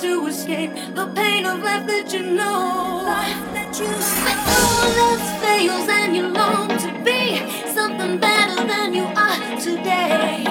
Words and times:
to 0.00 0.26
escape 0.28 0.72
the 0.94 1.06
pain 1.14 1.44
of 1.44 1.62
life 1.62 1.86
that 1.86 2.10
you 2.10 2.22
know. 2.22 3.02
that 3.04 3.78
you 3.78 3.84
When 4.24 4.38
all 4.56 4.90
else 5.04 5.28
fails 5.44 5.88
and 5.90 6.16
you 6.16 6.26
long 6.28 6.68
to 6.68 6.90
be 7.04 7.20
something 7.68 8.16
better 8.18 8.66
than 8.66 8.94
you 8.94 9.04
are 9.04 9.60
today. 9.60 10.44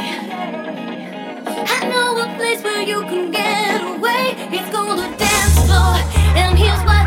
I 1.76 1.80
know 1.90 2.22
a 2.22 2.36
place 2.38 2.62
where 2.64 2.84
you 2.84 3.02
can 3.12 3.32
get 3.32 3.82
away. 3.82 4.36
It's 4.56 4.70
called 4.70 5.00
a 5.00 5.10
dance 5.18 5.60
floor, 5.66 5.98
and 6.38 6.56
here's 6.56 6.84
what 6.86 6.99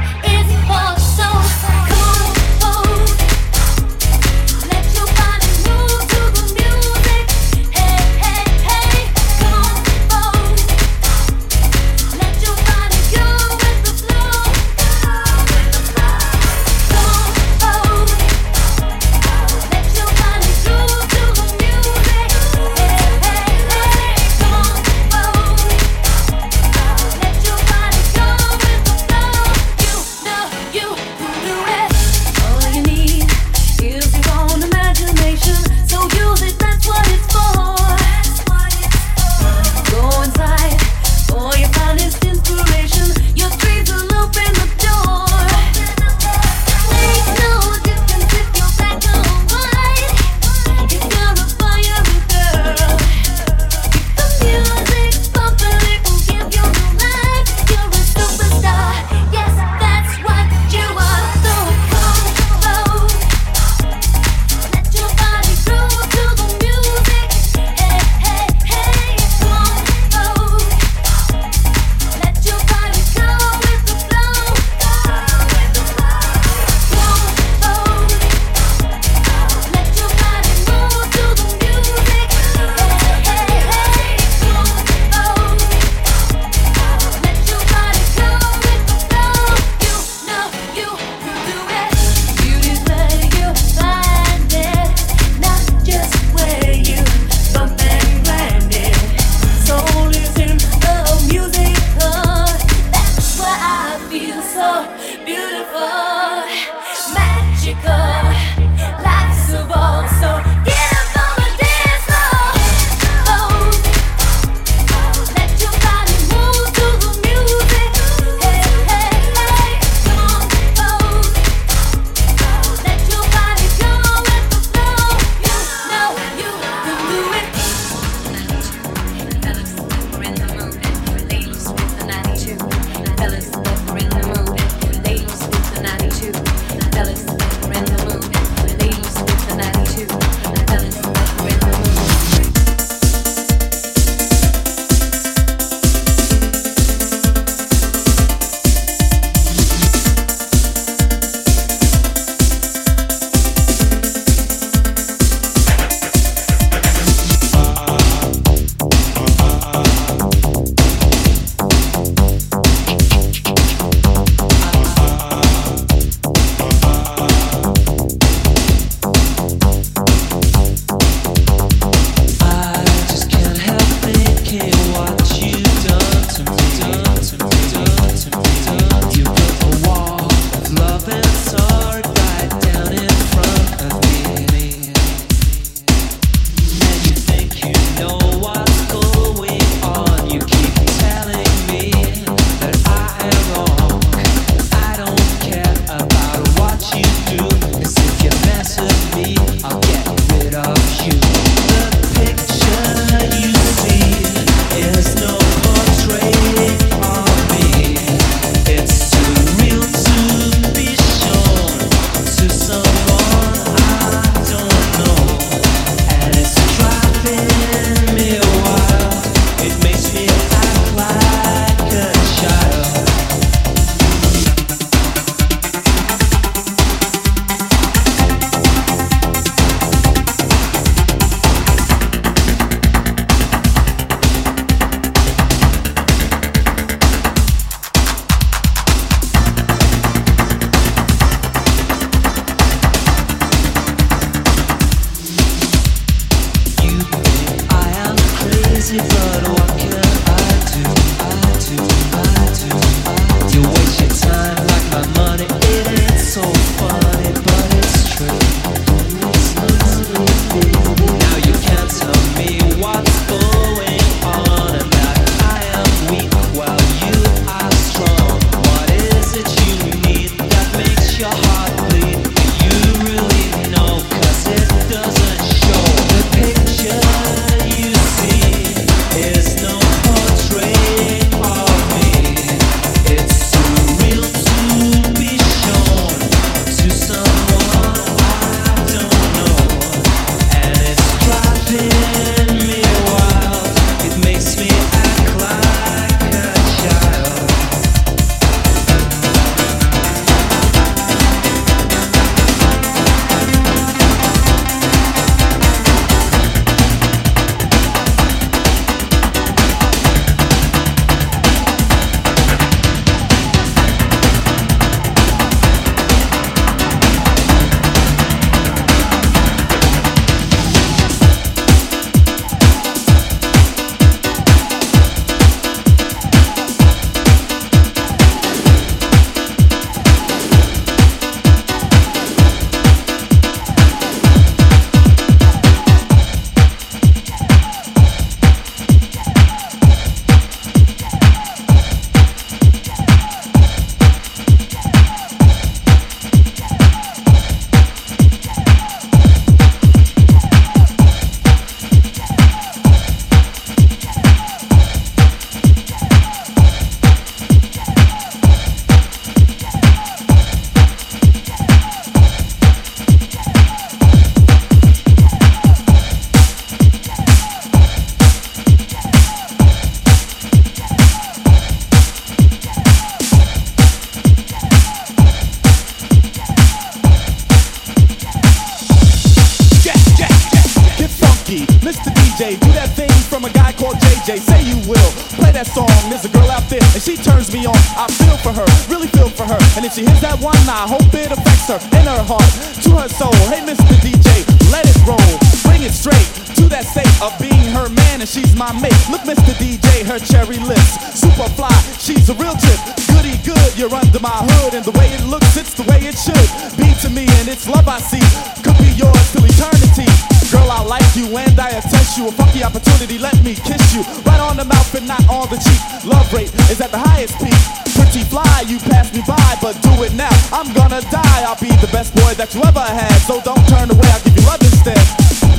heart, 392.43 392.83
to 392.83 392.91
her 392.91 393.09
soul. 393.09 393.33
Hey, 393.51 393.61
Mr. 393.61 393.95
DJ, 394.01 394.62
let 394.73 394.89
it 394.89 394.97
roll. 395.05 395.21
Bring 395.69 395.85
it 395.85 395.93
straight 395.93 396.25
to 396.57 396.65
that 396.73 396.89
state 396.89 397.13
of 397.21 397.37
being 397.37 397.69
her 397.77 397.93
man 397.93 398.25
and 398.25 398.29
she's 398.29 398.57
my 398.57 398.73
mate. 398.81 398.97
Look, 399.13 399.23
Mr. 399.29 399.53
DJ, 399.61 400.03
her 400.09 400.19
cherry 400.19 400.59
lips. 400.65 400.97
Super 401.13 401.47
fly, 401.53 401.77
she's 402.01 402.33
a 402.33 402.35
real 402.41 402.57
tip. 402.57 402.81
Goody 403.13 403.37
good, 403.45 403.71
you're 403.77 403.93
under 403.93 404.19
my 404.19 404.33
hood. 404.49 404.73
And 404.75 404.85
the 404.85 404.97
way 404.97 405.13
it 405.13 405.23
looks, 405.29 405.57
it's 405.61 405.75
the 405.77 405.85
way 405.85 406.01
it 406.09 406.17
should 406.17 406.49
be 406.81 406.89
to 407.05 407.09
me. 407.13 407.29
And 407.39 407.47
it's 407.53 407.69
love 407.69 407.87
I 407.87 408.01
see. 408.01 408.25
Could 408.65 408.81
be 408.81 408.91
yours 408.97 409.27
till 409.37 409.45
eternity. 409.45 410.09
Girl, 410.49 410.69
I 410.69 410.81
like 410.85 411.09
you 411.17 411.29
and 411.37 411.59
I 411.61 411.77
attest 411.77 412.17
you. 412.17 412.29
A 412.29 412.33
funky 412.33 412.65
opportunity, 412.65 413.19
let 413.19 413.37
me 413.45 413.55
kiss 413.55 413.93
you. 413.93 414.03
Right 414.25 414.41
on 414.41 414.57
the 414.57 414.65
mouth 414.65 414.95
and 414.95 415.09
not 415.09 415.25
on 415.29 415.49
the 415.53 415.61
cheek. 415.61 415.81
Love 416.05 416.29
rate 416.33 416.53
is 416.73 416.81
at 416.81 416.91
the 416.91 416.99
highest 416.99 417.37
peak. 417.39 417.57
Pretty 417.93 418.25
fly, 418.25 418.65
you 418.67 418.79
passed 418.79 419.15
me 419.15 419.23
by, 419.27 419.57
but 419.61 419.77
do 419.83 419.93
it 420.03 420.13
now. 420.15 420.33
I'm 420.53 420.73
gonna 420.73 421.01
die. 421.13 421.41
I'll 421.45 421.61
be 421.61 421.73
the 421.85 421.91
best 421.93 422.15
boy 422.15 422.35
that 422.41 422.55
you 422.55 422.63
ever 422.65 422.81
had. 422.81 423.17
So 423.29 423.41
don't 423.41 423.65
turn 423.69 423.91
away, 423.91 424.09
I'll 424.13 424.23
give 424.25 424.37
you 424.37 424.45
love 424.47 424.62
instead. 424.65 425.43
you 425.43 425.52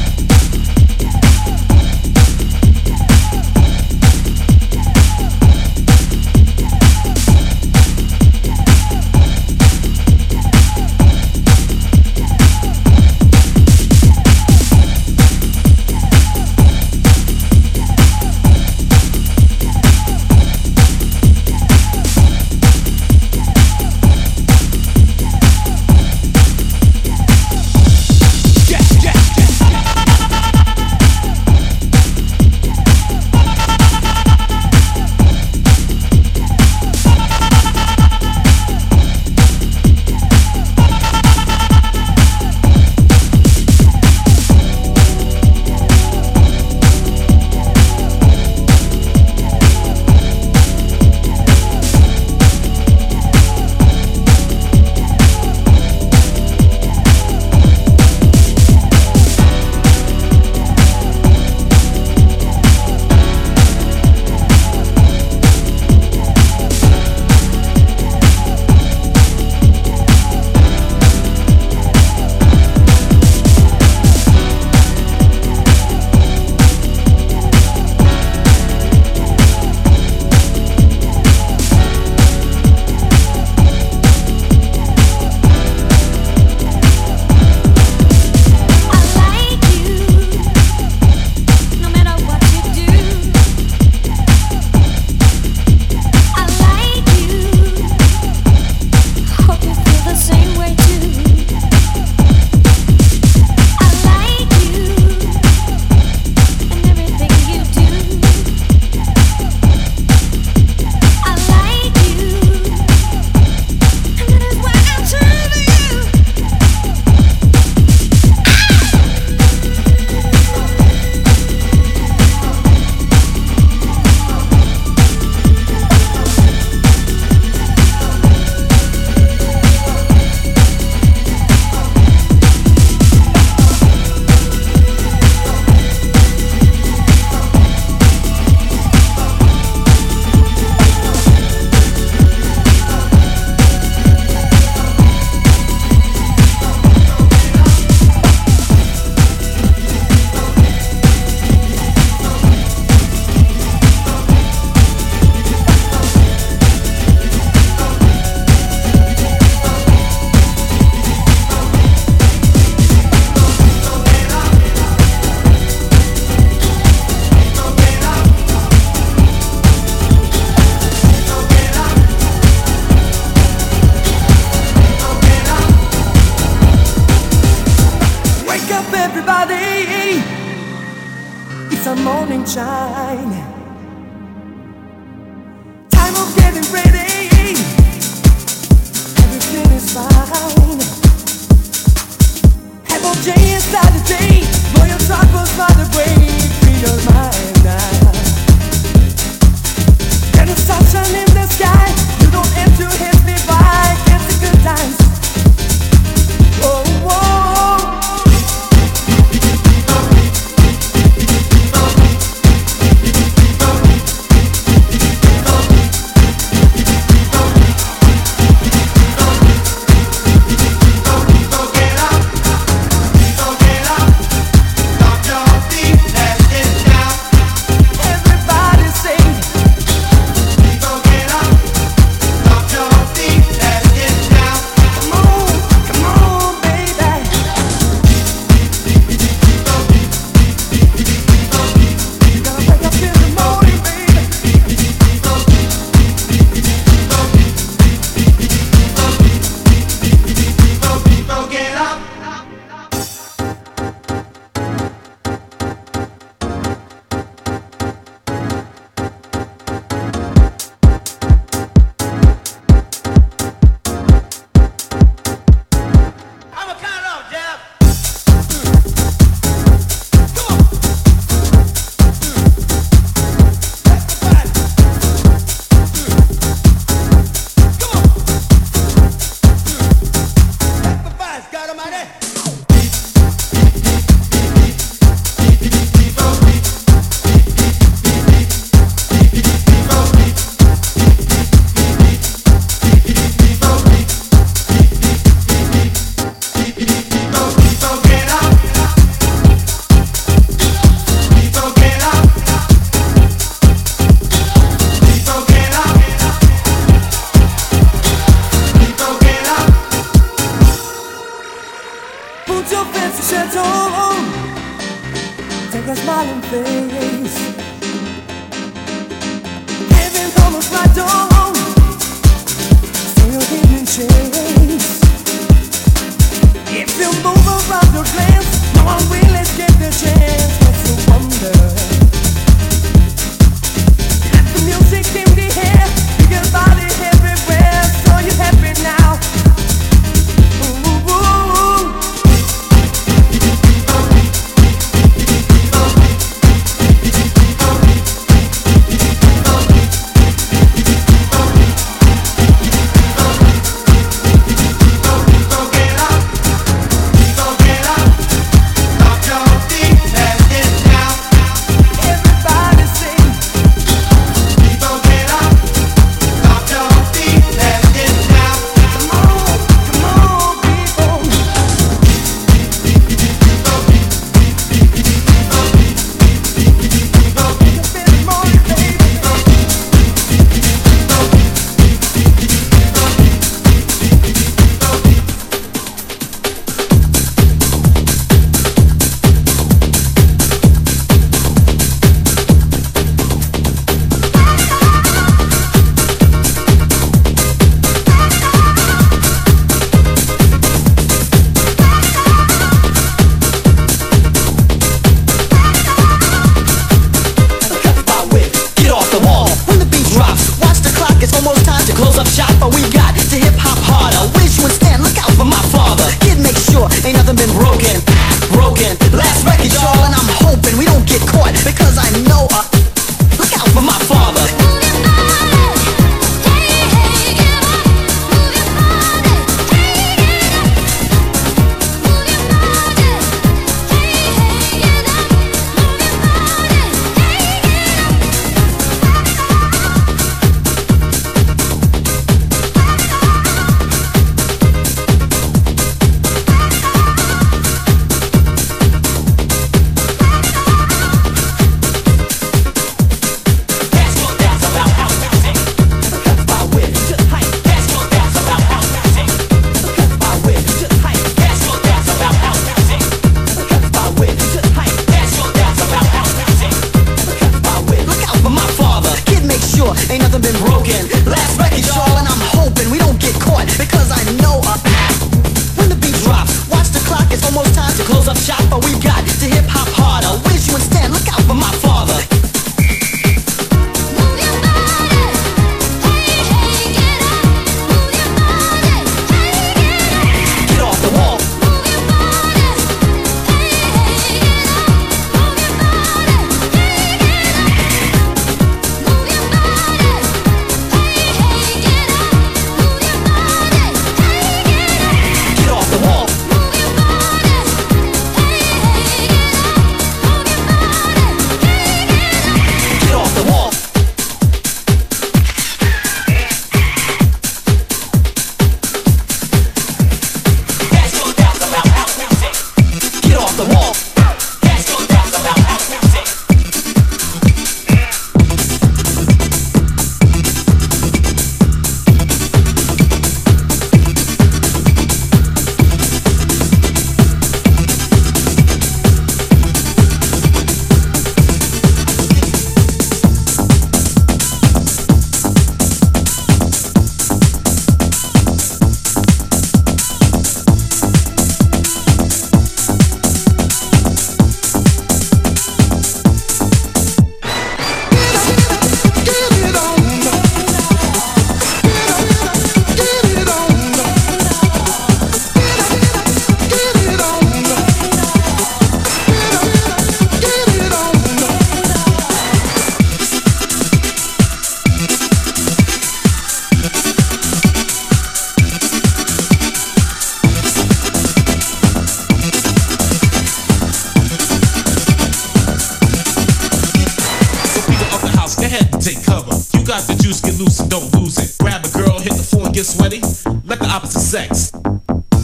got 589.93 590.09
the 590.09 590.17
juice, 590.17 590.41
get 590.41 590.57
loose 590.57 590.81
and 590.81 590.89
don't 590.89 591.05
lose 591.13 591.37
it. 591.37 591.53
Grab 591.61 591.85
a 591.85 591.91
girl, 591.93 592.17
hit 592.17 592.33
the 592.33 592.41
floor 592.41 592.65
and 592.65 592.73
get 592.73 592.89
sweaty. 592.89 593.21
Let 593.61 593.77
the 593.77 593.85
opposite 593.85 594.25
sex. 594.25 594.73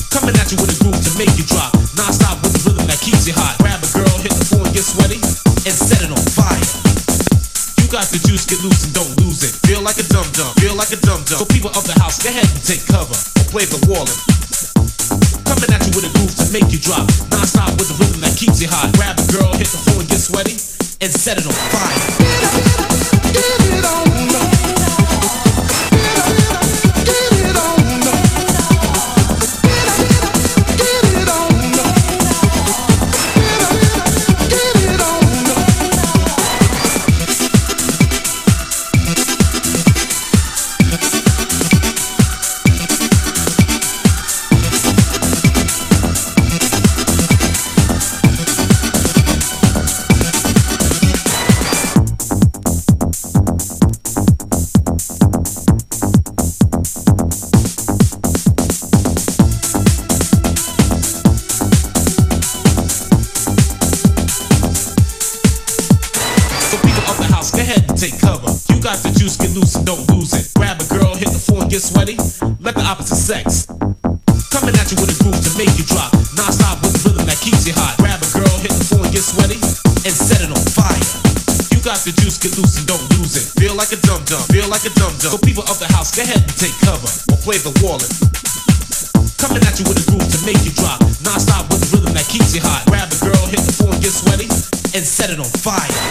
Coming 0.09 0.33
at 0.41 0.49
you 0.49 0.57
with 0.57 0.73
a 0.73 0.77
groove 0.81 0.97
to 0.97 1.11
make 1.21 1.29
you 1.37 1.45
drop. 1.45 1.69
Non 1.93 2.09
stop 2.09 2.41
with 2.41 2.57
the 2.57 2.61
rhythm 2.65 2.89
that 2.89 2.97
keeps 2.97 3.29
you 3.29 3.37
hot. 3.37 3.61
Grab 3.61 3.77
a 3.77 3.89
girl, 3.93 4.09
hit 4.25 4.33
the 4.33 4.41
floor 4.49 4.65
and 4.65 4.73
get 4.73 4.81
sweaty. 4.81 5.21
And 5.69 5.75
set 5.77 6.01
it 6.01 6.09
on 6.09 6.25
fire. 6.33 6.65
You 7.77 7.85
got 7.93 8.09
the 8.09 8.17
juice, 8.25 8.49
get 8.49 8.57
loose 8.65 8.89
and 8.89 8.93
don't 8.97 9.13
lose 9.21 9.45
it. 9.45 9.53
Feel 9.69 9.85
like 9.85 10.01
a 10.01 10.05
dum 10.09 10.25
dum, 10.33 10.49
feel 10.57 10.73
like 10.73 10.89
a 10.89 10.99
dum 11.05 11.21
dum. 11.29 11.37
So 11.37 11.45
people 11.45 11.69
of 11.77 11.85
the 11.85 11.93
house, 12.01 12.17
go 12.17 12.33
ahead 12.33 12.49
and 12.49 12.63
take 12.65 12.81
cover. 12.89 13.13
Or 13.13 13.45
play 13.53 13.69
the 13.69 13.77
wall 13.85 14.09
play 87.49 87.57
the 87.65 87.73
wallet. 87.81 88.09
Coming 89.41 89.63
at 89.65 89.79
you 89.79 89.85
with 89.89 89.97
a 89.97 90.05
groove 90.05 90.29
to 90.29 90.39
make 90.45 90.61
you 90.63 90.71
drop. 90.77 91.01
Non-stop 91.25 91.65
with 91.71 91.81
the 91.81 91.97
rhythm 91.97 92.13
that 92.13 92.27
keeps 92.29 92.53
you 92.53 92.61
hot. 92.61 92.85
Grab 92.85 93.09
a 93.09 93.17
girl, 93.25 93.45
hit 93.47 93.59
the 93.65 93.73
floor 93.73 93.93
and 93.93 94.03
get 94.03 94.11
sweaty, 94.11 94.45
and 94.95 95.03
set 95.05 95.31
it 95.31 95.39
on 95.39 95.45
fire. 95.45 96.08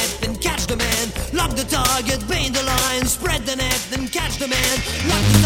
net, 0.00 0.18
then 0.20 0.36
catch 0.36 0.66
the 0.66 0.76
man. 0.76 1.06
Lock 1.32 1.50
the 1.56 1.64
target, 1.64 2.20
bait 2.28 2.52
the 2.52 2.62
line, 2.62 3.06
spread 3.06 3.44
the 3.44 3.56
net, 3.56 3.80
then 3.90 4.08
catch 4.08 4.38
the 4.38 4.48
man. 4.48 5.39